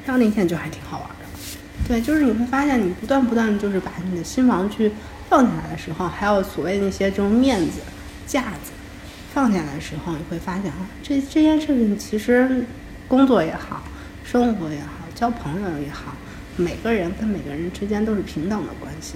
[0.06, 1.26] 然后那天就还挺好玩的。
[1.88, 4.92] 对，就是你会发现，你不断不断的就是把你的心房去。
[5.30, 7.80] 放下来的时候，还有所谓那些这种面子、
[8.28, 8.72] 架子，
[9.34, 12.64] 放下来的时候，你会发现啊，这这件事情其实
[13.08, 13.84] 工作也好，
[14.24, 16.16] 生活也好，交朋友也好，
[16.56, 19.16] 每个人跟每个人之间都是平等的关系，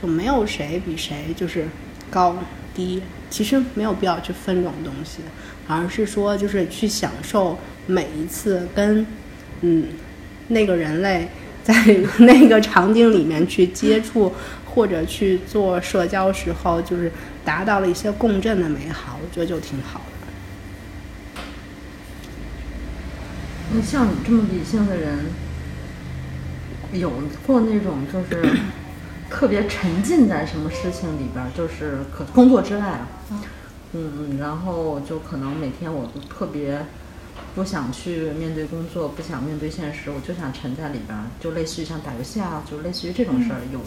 [0.00, 1.66] 就没有谁比谁就是
[2.10, 2.36] 高
[2.72, 5.18] 低，其实没有必要去分这种东西，
[5.66, 9.04] 而是说就是去享受每一次跟
[9.62, 9.88] 嗯
[10.46, 11.26] 那个人类
[11.64, 11.74] 在
[12.18, 14.32] 那个场景里面去接触。
[14.76, 17.10] 或者去做社交时候，就是
[17.46, 20.04] 达到了一些共振的美好，我觉得就挺好的。
[23.72, 25.24] 那像你这么理性的人，
[26.92, 27.10] 有
[27.46, 28.58] 过那种就是
[29.30, 33.08] 特别沉浸在什么事情里边，就是可工作之外啊，
[33.94, 36.84] 嗯嗯，然后就可能每天我都特别
[37.54, 43.80] 不想去面对工作，不想面对现实，我就想沉在里边，就类似于像打游戏啊，就类似于这种事儿有。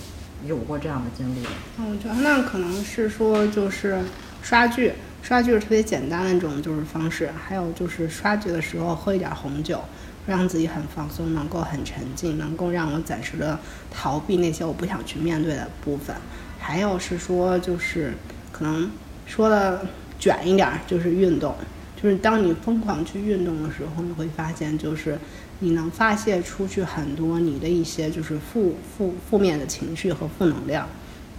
[0.48, 1.46] 有过这样的经历，
[1.78, 4.02] 我觉得那可能是说就是
[4.42, 9.82] 刷剧，刷剧是特别简单的一种就是方式，还有就是刷剧的时候喝一点红酒，
[10.26, 13.60] 让自己很放松，能够很沉静，能够让我暂时的
[13.92, 16.16] 逃避那些我不想去面对的部分。
[16.58, 18.14] 还有是说就是
[18.52, 18.90] 可能
[19.26, 19.86] 说的
[20.20, 21.54] 卷一点，就是运动，
[22.02, 25.18] 就是当你疯狂去运动的时候，你会发现就是。
[25.62, 30.88] 你能发泄出去很多你的一些就是负负负面的情绪和负能量，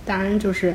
[0.04, 0.74] 当然就是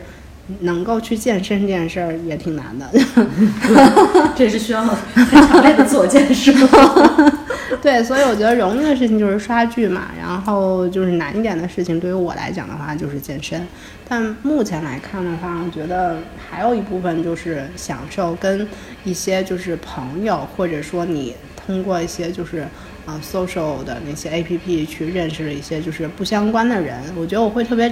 [0.62, 2.90] 能够去健身这件事儿也挺难的，
[4.36, 6.52] 这是需要很强烈的自我建设。
[7.82, 13.66] 对，所以我觉得容易的事情就是刷剧嘛，然后就是难一点的事情对于我来讲的话就是健身。
[14.08, 16.18] 但目前来看的话，我觉得
[16.50, 18.68] 还有一部分就是享受跟
[19.04, 22.66] 一些就是朋友，或者说你通过一些就是。
[23.06, 27.88] 啊，social 的那些 A P P 去认识了一些就是不相关的人，我觉得我会特别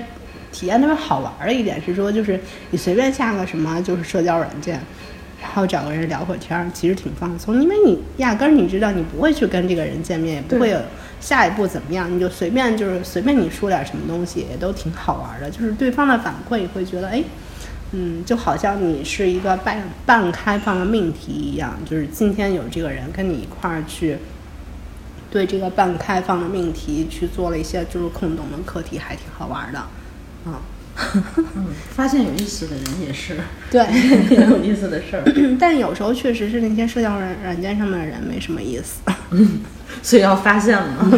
[0.51, 2.39] 体验特别好玩的一点是说，就是
[2.71, 4.81] 你随便下个什么就是社交软件，
[5.43, 10.79] 然后找个人聊会儿天儿，其实挺放松，因为你压根儿你知道你不会去跟这个人见面，也不会有
[11.19, 17.23] 下一步怎么样，你就随便就是随便你说点什么东西也都挺好玩的，就是对方的反馈会觉得哎，
[17.91, 24.17] 嗯，就好像你是一个半半开放的命题一样，就是今天有这个人跟你一块儿去。
[25.29, 29.89] 对这个半开放的命题去做了一些就是空洞的课题，还挺好玩的，啊，
[30.45, 30.53] 嗯，
[31.95, 33.35] 发现有意思的人也是
[33.71, 33.83] 对
[34.27, 35.23] 挺 有意思的事儿，
[35.59, 39.01] 但有时候确实是那些社交软软件上面的人没什么意思，
[40.03, 41.09] 所以要发现嘛。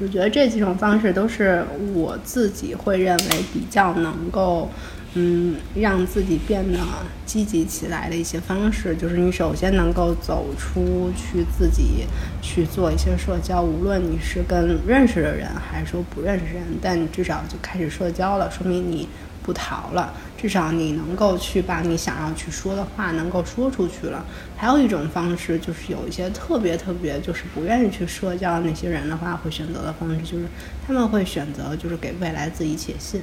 [0.00, 4.70] 我觉得这几种方式都是我自己会认为比较能够。
[5.14, 6.78] 嗯，让自己变得
[7.24, 12.04] 积极起来的一些方式，就是你首先能够走出去，自己
[12.42, 13.62] 去做一些社交。
[13.62, 19.08] 无论你是跟认识的人，还是说不认识人，但你至少就开始社交了，说明你
[19.42, 20.12] 不逃了。
[20.36, 24.24] 至少你能够去把你想要去说的话能够说出去了。
[24.56, 30.44] 还有一种方式，就是有一些特别特别就是不愿意去社交的那些人的话，会选择的方式就是
[30.86, 33.20] 他们会选择就是给未来自己写信。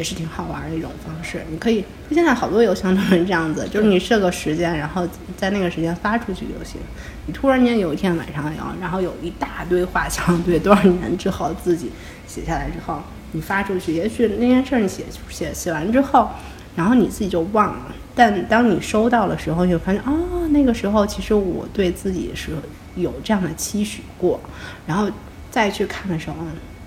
[0.00, 6.80] 也是挺好玩的一种方式，你可以，就现在好多邮箱都是这样子，就是你设个时间，然后在那个时间发出去就行。
[7.26, 11.92] 你突然间有一天晚上有，然后有一大堆话想对多少年之后自己
[12.26, 12.98] 写下来之后，
[13.32, 16.30] 你发出去，也许那件事儿你写写写完之后，
[16.74, 17.94] 然后你自己就忘了。
[18.14, 22.52] 但当你收到的时候，你就发现哦，那个时候其实我对自己是
[22.96, 24.40] 有这样的期许过，
[24.86, 25.10] 然后
[25.50, 26.36] 再去看的时候，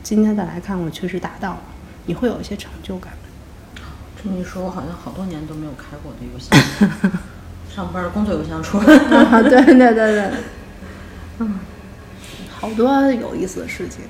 [0.02, 1.62] 今天再来看，我确实达到了，
[2.06, 3.14] 你会有一些成就感。
[4.22, 6.58] 这么一说，我好像好多年都没有开过我的邮箱，
[7.74, 8.86] 上班工作邮箱出来。
[9.44, 10.32] 对对对对，
[11.40, 11.60] 嗯，
[12.50, 14.02] 好多有意思的事情。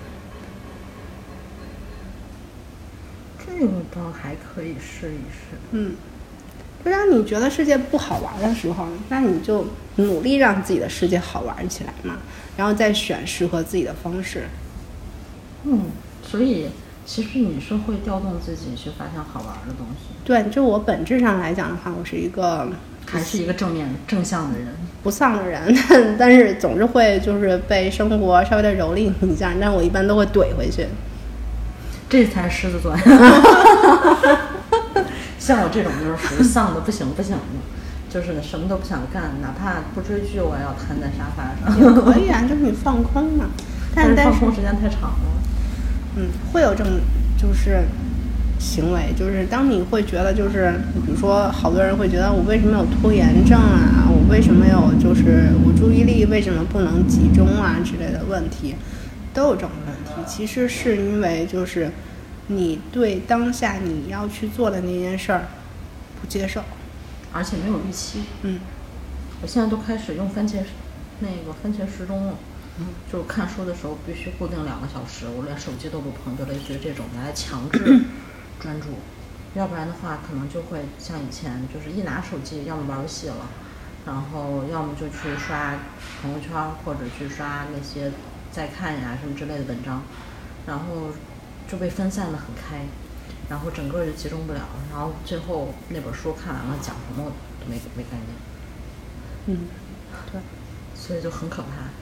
[3.45, 5.57] 这个倒还可以试一试。
[5.71, 5.95] 嗯，
[6.85, 12.17] 就当你觉得世界不好玩的时候，那你就努力让自己的世界好玩起来嘛，
[12.55, 14.43] 然后再选适合自己的方式。
[15.63, 15.85] 嗯，
[16.23, 16.67] 所以
[17.05, 20.13] 其实你是会调动自己去发现好玩的东西。
[20.23, 22.69] 对，就我本质上来讲的话，我是一个
[23.05, 24.67] 还是一个正面正向的人，
[25.03, 30.87] 不丧的人，但 但是总是会就是被生活稍微的蹂躏一下，但我一般都会怼回去。
[32.09, 32.95] 这才是狮子座，
[35.39, 37.41] 像我这种就是属于丧的不行不行的，
[38.07, 41.75] 就是什么都不想干，哪怕不追剧，我也要瘫在沙发上。
[41.77, 43.45] 也可以啊，就是你放空嘛。
[43.95, 45.17] 但是但放空时间太长了。
[46.15, 46.93] 嗯，会有这种
[47.37, 47.83] 就是
[48.59, 50.73] 行为，就是当你会觉得就是，
[51.05, 58.75] 比如说好多人会觉得我为什么有拖延症啊，我为什么有就是我注意力为什么不能集中啊之类的问题，
[59.33, 60.21] 都有这种问题。
[60.27, 61.91] 其实是因为就是
[62.47, 65.47] 你对当下你要去做的那件事儿
[66.21, 66.61] 不接受，
[67.33, 68.19] 而且没有预期。
[68.43, 68.59] 嗯，
[69.41, 70.57] 我现在都开始用番茄
[71.19, 72.35] 那个番茄时钟了。
[72.79, 78.01] 嗯，就是看书的时候必须固定两个小时，我连手机都不碰，就类似于这种来强制
[78.59, 78.87] 专注，
[79.53, 83.47] 要不然的话可能就会像以前，就是一拿手机，要么玩游戏了，
[84.07, 85.75] 然后要么就去刷
[86.21, 86.51] 朋友圈
[86.83, 88.11] 或者去刷那些
[88.51, 90.01] 再看呀什么之类的文章，
[90.65, 91.11] 然后
[91.67, 92.87] 就被分散的很开，
[93.49, 98.27] 然后整个就集中不了，然后最后那本书看完了讲什么都没没概念。
[99.45, 99.67] 嗯，
[100.31, 100.41] 对，
[100.95, 101.93] 所以就很可怕。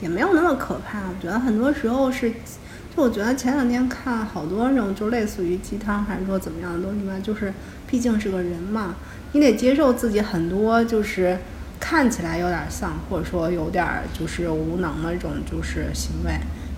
[0.00, 2.30] 也没有那么可怕，我觉得很多时候是，
[2.96, 7.52] 就我觉得前两天看好多那种就类似于鸡汤还是说怎么样的东西吧，就是
[7.86, 8.96] 毕竟是个人嘛，
[9.32, 11.38] 你得接受自己很多就是
[11.78, 13.86] 看起来有点丧，或者说有点
[14.18, 16.32] 就是无能的这种就是行为，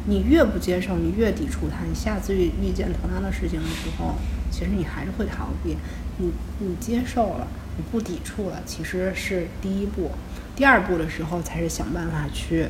[0.06, 4.14] 你越不接受，你越抵触它，你下次遇遇见同样的事情的时候，
[4.50, 5.76] 其实你还是会逃避，
[6.18, 10.10] 你你接受了，你不抵触了，其实是第一步，
[10.56, 12.66] 第二步的时候才是想办法去。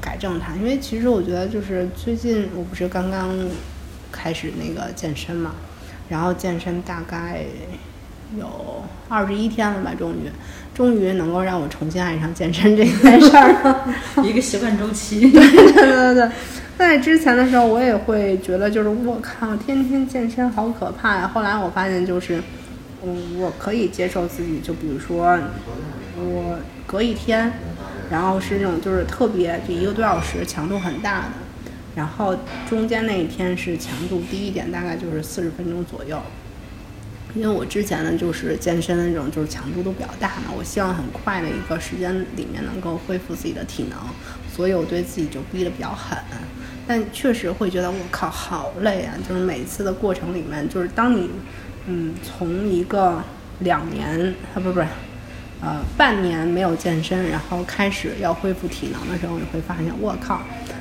[0.00, 3.30] 改正它，因为其实我觉得就是最近我不是刚刚
[4.10, 5.54] 开始那个健身嘛，
[6.08, 7.44] 然后健身大概
[8.38, 10.30] 有二十一天了吧，终于
[10.74, 15.20] 终于能够让我重新爱上健身这件事儿了， 一个习惯周期。
[15.30, 16.30] 对对对对，
[16.78, 21.28] 在之前的时候我也会觉得就是我靠，天天健身好可怕呀。
[21.28, 22.42] 后来我发现就是，
[23.04, 25.38] 嗯，我可以接受自己，就比如说
[26.16, 27.52] 我隔一天。
[28.10, 31.28] 然后是那种就是特别就一个多小时强度很大的，
[31.94, 32.36] 然后
[32.68, 36.20] 中间那一天是强度低一点，大概就是四十分钟左右。
[37.32, 43.96] 因为我之前呢就是健身的那种就是强度都比较大嘛，我希望很快的一个时间里面能够恢复自己的体能，
[44.52, 46.18] 所以我对自己就逼得比较狠。
[46.88, 49.14] 但确实会觉得我靠好累啊！
[49.28, 51.30] 就是每次的过程里面，就是当你
[51.86, 53.22] 嗯从一个
[53.60, 54.80] 两年啊不不。
[55.62, 60.40] 呃，半年没有健身，然后开始要恢复体能的时候，你会发现，我靠，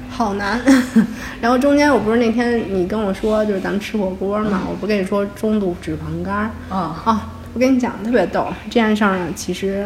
[0.09, 0.61] 好难。
[1.41, 9.85] 然后中间我不是那天你跟我说，就是咱们吃火锅嘛，我不跟你说中度脂肪肝啊啊，我跟你讲特别逗，这件事儿呢，其实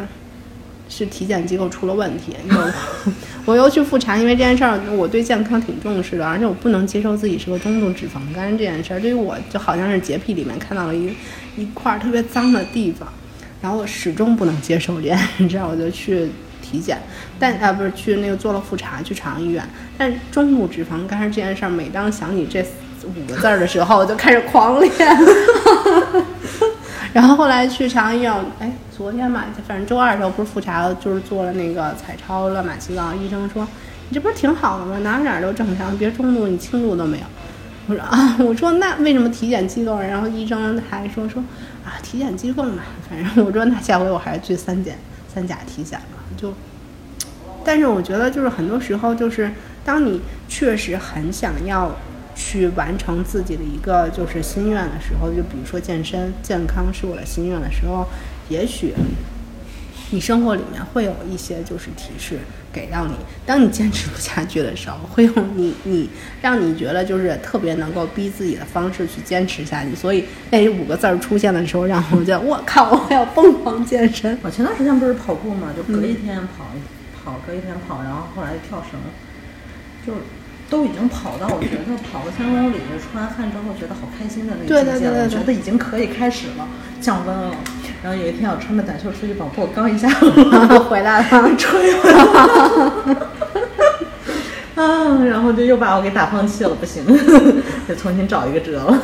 [0.87, 2.35] 是体检机构出了问题，
[3.45, 11.11] 我又去复查，因为这件事儿我对健康挺重视的，而且我不能接受自己是个中度脂肪肝这件事儿，对于我就好像是洁癖里面看到了一
[11.57, 13.11] 一块特别脏的地方。
[13.63, 16.29] 然后我始终不能接受这件事， 这样我就去
[16.61, 16.97] 体检，
[17.39, 19.65] 但啊不是去那个做了复查，去朝阳医院。
[19.97, 22.61] 但中度脂肪肝这件事儿，每当想起这
[23.05, 24.91] 五个字儿的时候，我就开始狂练。
[27.13, 33.13] 然后后来去朝阳医院，哎，昨天吧，反正周二的时候不是复查，就是做了那个彩超，乱码七糟。
[33.13, 33.65] 医生说
[34.09, 34.99] 你这不是挺好的吗？
[35.03, 37.23] 哪哪都正常，别中度，你轻度都没有。
[37.87, 39.97] 我说啊，我说那为什么体检机构？
[40.01, 41.41] 然后医生还说说。
[41.85, 44.97] 啊，体检机构嘛，反正我说那下回我还是去三检
[45.33, 46.23] 三甲体检吧。
[46.37, 46.53] 就，
[47.63, 49.51] 但是我觉得就是很多时候就是
[49.83, 51.95] 当你确实很想要
[52.35, 58.07] 去完成自己的一个就是心愿的时候，就比如说健身健康是我的心愿的时候，
[58.49, 58.93] 也许
[60.13, 62.37] 你生活里面会有一些就是提示
[62.71, 63.13] 给到你，
[63.47, 66.07] 当你坚持不下去的时候，会用你你
[66.39, 69.95] 让你觉得就是特别能够逼自己的方式去坚持下去。
[69.95, 74.37] 所以那五个字儿出现的时候，让我觉得我靠，我要疯狂健身。
[74.43, 78.99] 我前段时间不是跑步嘛，就隔一天跑一跑，隔一天跑，然后后来跳绳，
[80.05, 80.13] 就
[80.69, 86.67] 都已经跑到我觉得跑个三公里，出完汗之后觉得好开心的那个境界了，对对对我觉得已经可以开始了，
[87.01, 87.55] 降温了。
[88.03, 90.25] 然后有一天我穿着短袖出去跑步，刚一下午
[90.89, 93.27] 回来了，吹回来了。
[94.75, 97.05] 啊，然后就又把我给打放弃了，不行，
[97.87, 98.99] 得重新找一个辙了。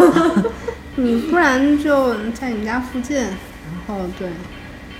[0.96, 3.30] 你不然就在你们家附近，然
[3.88, 4.28] 后对，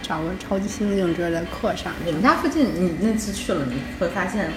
[0.02, 1.92] 找个超级猩猩之类的课上。
[2.06, 4.50] 你们家附近，你那次去了，你会发现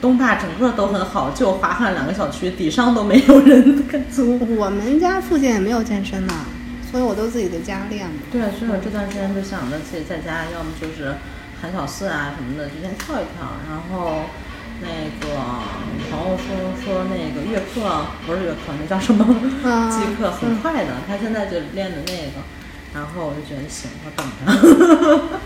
[0.00, 4.40] 东坝整个都很好，就华汉两个小区，底商都没有人敢租。
[4.56, 6.34] 我们家附近也没有健身的，
[6.92, 8.16] 所以我都自己在家练嘛。
[8.30, 11.16] 对，所以我这段时间就想着自己在家，要么就是
[11.60, 13.48] 喊小四啊什么的，就先跳一跳。
[13.66, 14.26] 然后
[14.82, 14.86] 那
[15.18, 15.40] 个
[16.10, 19.24] 朋友说说那个乐课不是乐课，那叫什么？
[19.64, 22.44] 啊击课很快的，他现在就练的那个。
[22.94, 25.38] 然后我就觉得行，我等着。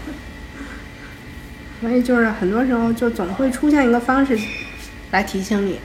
[1.81, 4.37] 所以就是很多时候就总会出现一个方式
[5.13, 5.79] 来提醒你，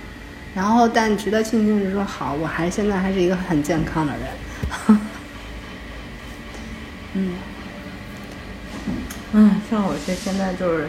[0.56, 4.22] 然后但值得庆幸的是说，好，我还现在还是一个很健康的人。
[7.14, 7.34] 嗯，
[9.34, 10.88] 嗯，像我这现在就是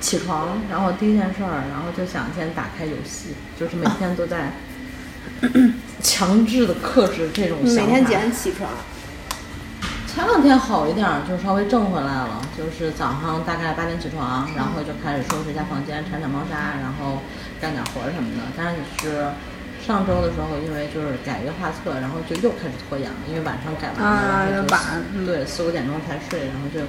[0.00, 4.52] 起床，然后第一件事儿，然后就想先打开游戏，就是每天都在
[6.02, 7.82] 强制的克制这种想法。
[7.82, 8.68] 每天几点起床？
[10.06, 17.22] 前两天好一点儿，就稍微挣回来了，就是早上大概八点起床，然后就开始收拾一下房间，铲铲猫砂，然后
[17.58, 18.42] 干点活儿什么的。
[18.54, 19.32] 但是
[19.84, 24.80] 上周的时候，因为就是改月画册，然后就又开始拖延了，因为晚上改完了，啊然后晚
[25.12, 26.80] 嗯对四五点钟才睡，然后就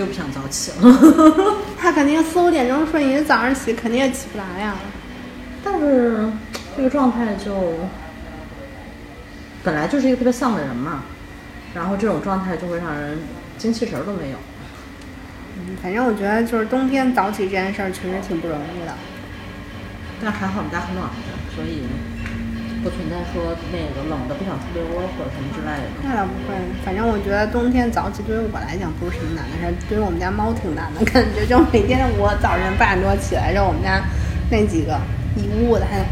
[0.00, 1.56] 又不想早起了。
[1.78, 4.74] 他肯定四五点钟睡，你早上起肯定也起不来呀。
[5.62, 6.26] 但是
[6.76, 7.74] 这个状态就
[9.62, 11.02] 本来就是一个特别丧的人嘛，
[11.74, 13.18] 然后这种状态就会让人
[13.58, 14.38] 精气神儿都没有。
[15.58, 18.94] 嗯，反正我觉得就是冬天早起这件事儿确实挺不容易的。
[20.20, 21.14] 但还好我们家很暖和，
[21.54, 21.82] 所以
[22.82, 25.86] 不存在说那个冷的不想出被窝或者什么之类的。
[26.02, 26.54] 那倒不会，
[26.84, 34.02] 反正我觉得冬天早起对于我来讲不是什么难的事儿，对于我们家猫挺难的， 感觉就每天我早晨八点多起来之后，我们家
[34.50, 34.98] 那几个
[35.36, 36.06] 一屋的还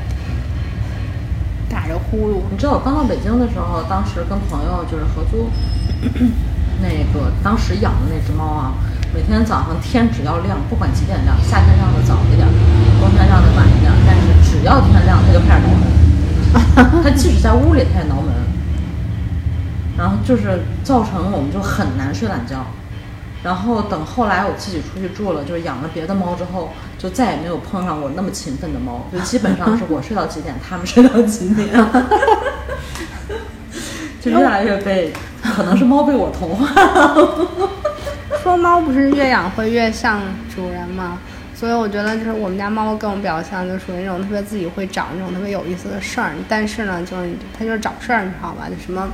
[1.70, 5.50] 打着呼噜，你知道我刚到北京的时候，当时跟朋友就是合租，
[6.82, 8.74] 那个当时养的那只猫啊，
[9.14, 12.46] 每天早上天只要亮，不管几点亮，夏天亮的早一点，
[13.00, 15.70] 冬天亮的晚一点，但是只要天亮，它就开始挠
[16.56, 17.02] 门。
[17.02, 18.32] 它即使在屋里，它也挠门。
[19.96, 22.66] 然后就是造成我们就很难睡懒觉。
[23.42, 31.68] 然后等后来我自己出去住了，就是养了别的猫之后，就再也没有碰上过那么勤奋的猫，就基本上是我睡到几点，它们睡到几点，
[34.20, 37.46] 就越来越被，可能是猫被我同化了。
[38.42, 40.20] 说猫不是越养会越像
[40.54, 41.18] 主人吗？
[41.58, 46.32] 所以我觉得就是我们家猫跟我比较像，就属于那种特别自己会找那种特别有意思的事儿。
[46.46, 48.68] 但是呢，就是它就是找事儿，你知道吧？
[48.68, 49.08] 就什么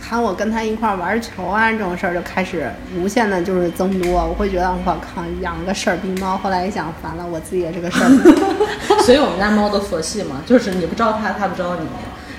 [0.00, 4.26] 喊我跟它一块儿玩球啊这种事儿就开始无限的就是增多。
[4.26, 6.36] 我会觉得我靠，养了个事儿逼猫。
[6.36, 8.34] 后来一想，烦了，我自己也是个事儿逼。
[9.06, 11.86] 所以我们家猫都佛系嘛，就是你不招它，它不招你，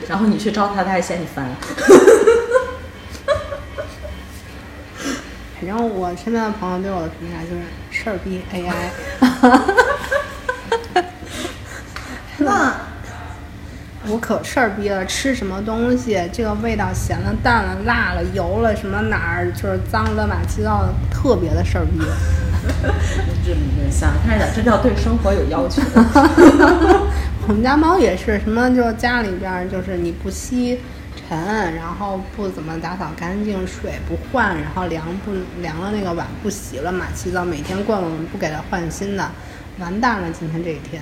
[0.10, 1.49] 然后你去招它，它还嫌你烦。
[5.66, 8.91] 反正我身边的朋友对我的评价就是事儿逼 AI。
[12.38, 12.72] 那
[14.07, 21.99] 我可事儿逼了，吃什么东西，这个味道咸了、淡了、辣了、油了，什么哪儿就是脏了、乱七八糟的，特别的事儿逼。
[23.43, 23.55] 这
[23.89, 25.82] 想看一下，这叫对生活有要求。
[27.47, 30.80] 我们家猫也是，什么就家里边儿就是你不吸
[31.28, 39.32] 尘，然后不怎么打扫干净，水不换，然后凉不凉了那个碗不洗了，嘛，洗澡，每天惯我们不给它换新的，
[39.80, 41.01] 完蛋了，今天这一天。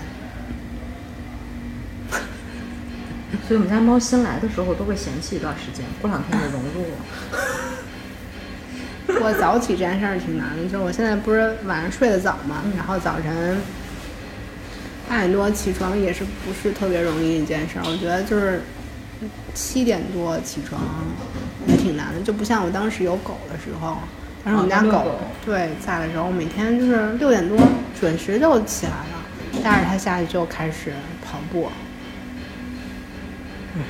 [3.47, 6.97] 所以我们家猫新来的时候都会嫌弃一段时间，过两天就融入了。
[9.21, 13.57] 我早起这件事儿挺难的，就是我现在不是晚上睡得早嘛，然后早晨
[15.09, 17.83] 八点多起床也是不是特别容易一件事儿。
[17.85, 18.61] 我觉得就是
[19.53, 20.81] 七点多起床
[21.67, 23.97] 也挺难的，就不像我当时有狗的时候，
[24.43, 27.57] 当时我们家狗对在的时候，每天就是六点多
[27.99, 30.93] 准时就起来了，带着它下去就开始
[31.23, 31.69] 跑步。
[33.75, 33.81] 嗯，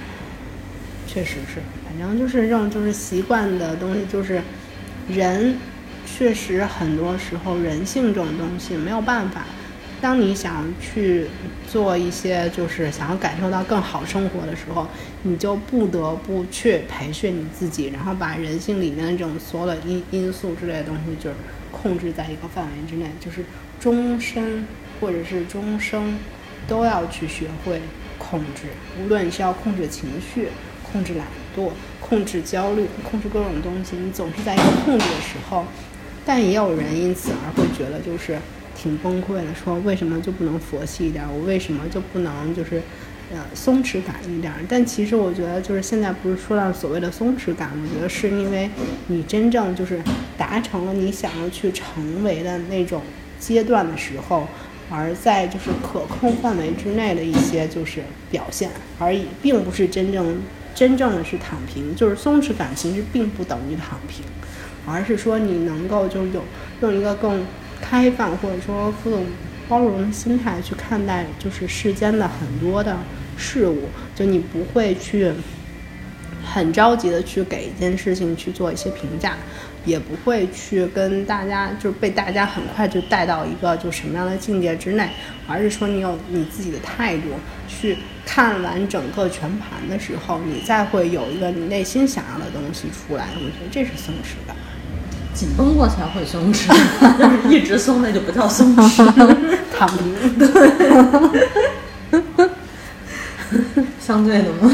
[1.08, 4.42] 确实是，反正就是这种就是习惯的东西，就是
[5.08, 5.58] 人
[6.06, 9.46] 确实很多时候人性这种东西没有办法。
[10.04, 11.28] 当你想去
[11.66, 14.86] 做一些就是想要感受到更好生活的时候，
[15.22, 21.38] 你就不得不去培训你自己，然后把人性里面的这种所有的因因素之类的东西，就是
[21.72, 23.46] 控制在一个范围之内，就是
[23.80, 24.68] 终身
[25.00, 26.20] 或者是终生
[26.68, 27.80] 都要去学会
[28.18, 28.64] 控制。
[29.02, 30.50] 无论你是要控制情绪、
[30.92, 31.26] 控制懒
[31.56, 31.70] 惰、
[32.02, 35.66] 控制焦虑、控制各种东西，你总是在一个控制的时候，
[36.26, 38.38] 但也有人因此而会觉得就是。
[38.76, 41.26] 挺崩溃的，说为什么就不能佛系一点？
[41.32, 42.82] 我为什么就不能就是，
[43.32, 44.54] 呃，松弛感一点？
[44.68, 48.70] 但其实我觉得，就是现在不是说到所谓的松弛感，我觉得是因为
[49.08, 50.02] 你真正就是
[50.38, 53.02] 达成了你想要去成为的那种
[53.40, 54.48] 阶段的时候，
[54.90, 58.70] 而在就是可控范围之内的一些就是表现
[59.00, 60.42] 而已，并不是真正
[60.76, 61.96] 真正的是躺平。
[61.96, 64.26] 就是松弛感其实并不等于躺平，
[64.86, 66.44] 而是说你能够就有
[66.82, 67.46] 用一个更。
[67.84, 69.20] 开放或者说富有
[69.68, 72.98] 包容的心态去看待，就是世间的很多的
[73.36, 75.32] 事物，就你不会去
[76.44, 79.36] 很着急的去给一件事情去做一些评价，
[79.86, 85.10] 也不会去跟大家就是被大家很快就带到一个就什么样的境界之内，
[85.46, 87.24] 而是说你有你自己的态度
[87.68, 94.56] 去看完整个全盘的时候，你再会有一个你内心想要的东西出来，我觉得这是松弛感。
[95.34, 96.72] 紧绷过才会松弛，
[97.50, 99.36] 一直松那就不叫松弛，
[99.76, 100.16] 躺平。
[104.00, 104.70] 相对的吗？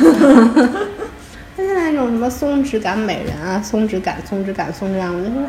[1.56, 5.44] 那现在那种什么松弛感美人啊，松弛感、松弛感、松弛感，我就说，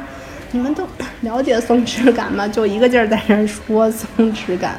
[0.52, 0.86] 你们都
[1.22, 2.46] 了解松弛感吗？
[2.48, 4.78] 就一个劲儿在那说松弛感。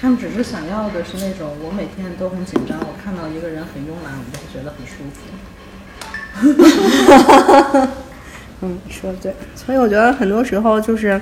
[0.00, 5.20] 他们只是想要的是那种，我每天都很紧张，我看到一个人很慵懒，我就会觉得很舒服。
[8.62, 11.20] 嗯，说的对，所以我觉得很多时候就是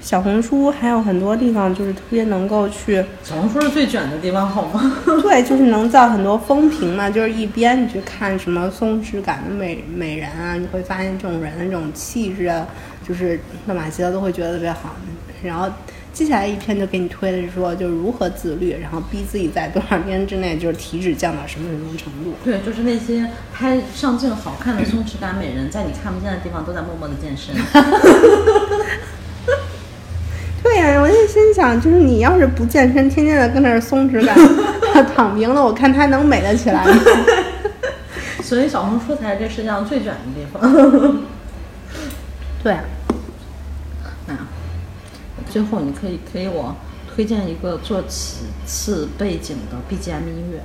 [0.00, 3.02] 小红书还有很多地方就是特别能够去。
[3.22, 4.96] 小红书是最卷的地方，好吗？
[5.22, 7.08] 对，就是能造很多风评嘛。
[7.08, 12.66] 就是一边你去看什么松弛感的美美人啊，你会发现这种人的这种气质啊，
[13.08, 14.94] 就是乱马七的都会觉得特别好。
[15.42, 15.68] 然后。
[16.14, 22.34] 接下来一篇就给你推的是说，就是如何自律，然后逼自己在多少天之内就是体脂降到什么什么程度。
[22.44, 27.52] 对，就是那些拍上镜好看的松弛感美人，在你看不见的地方都在默默的健身。
[30.62, 34.38] 对呀，我就心想，就是你要是不健身，天天的跟那儿松弛感
[35.16, 36.94] 躺平了，我看他能美得起来吗？
[38.40, 41.26] 所以小红书才是这世界上最卷的地方。
[42.62, 42.76] 对。
[45.54, 46.74] 最后，你可以给我
[47.14, 50.60] 推荐一个做此次背景的 BGM 音乐。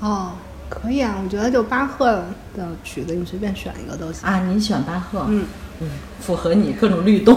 [0.00, 0.32] 哦，
[0.68, 2.24] 可以啊，我觉得就巴赫
[2.56, 4.28] 的曲子，你随便选一个都行。
[4.28, 5.26] 啊，你选巴赫？
[5.28, 5.46] 嗯
[5.78, 5.88] 嗯，
[6.20, 7.36] 符合你各种律动，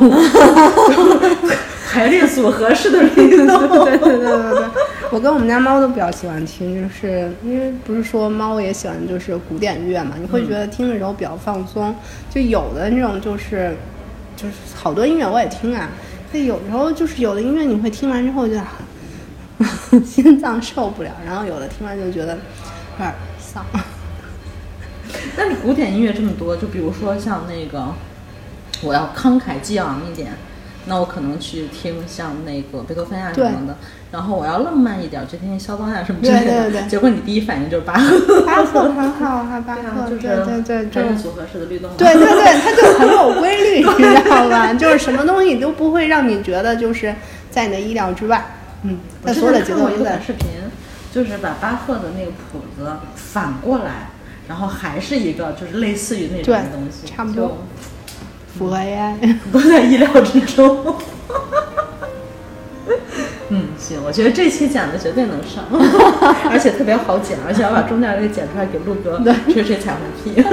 [1.91, 3.69] 排列组合式的律动。
[3.85, 4.65] 对对对对对，
[5.11, 11.93] 我跟我们家猫都比较喜欢听，就是因为不是说猫也喜欢就是古典乐嘛，你会觉得听的时候比较放松。
[12.31, 13.75] 就有的那种就是
[14.35, 15.87] 就是好多音乐我也听啊。
[16.31, 18.53] 对，有时候就是有的音乐你会听完之后就
[20.05, 23.65] 心脏受不了，然后有的听完就觉得有点丧。
[25.35, 27.93] 但是古典音乐这么多，就比如说像那个，
[28.81, 30.31] 我要慷慨激昂一点。
[30.89, 33.75] 那我可能去听像那个贝多芬啊什么的，
[34.11, 36.81] 然后我要浪漫一点，去听肖邦啊什么之类的。
[36.89, 41.89] 结果你第一反应就是巴赫，巴赫很好啊，巴赫，对对对，这种组合式的律动。
[41.95, 44.73] 对对对，它就很有规律， 你知道吧？
[44.73, 47.13] 就是什么东西都不会让你觉得就是
[47.51, 48.43] 在你的意料之外。
[48.81, 50.47] 嗯，我之前看过一个短视频，
[51.13, 54.09] 就是把巴赫的那个谱子反过来，
[54.47, 57.59] 然后还是一个就是类似于那种东西，差不多。
[58.59, 59.15] 符合 AI，
[59.53, 60.85] 都在意料之中。
[63.47, 65.63] 嗯，行，我觉得这期剪的绝对能上，
[66.51, 70.43] 而且特别好剪，而且要把中间这个剪出来给陆哥吹吹彩虹屁。